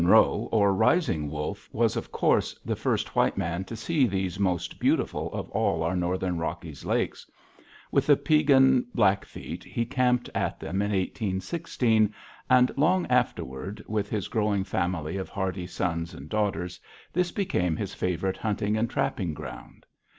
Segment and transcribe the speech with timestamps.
[0.01, 3.75] MARY'S LAKE] Hugh Monroe, or Rising Wolf, was, of course, the first white man to
[3.75, 7.29] see these most beautiful of all our Northern Rockies lakes;
[7.91, 12.11] with the Piegan Blackfeet he camped at them in 1816,
[12.49, 16.79] and long afterward, with his growing family of hardy sons and daughters,
[17.13, 19.85] this became his favorite hunting and trapping ground.